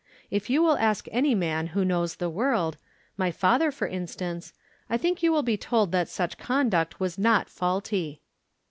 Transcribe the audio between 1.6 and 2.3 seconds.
who knows the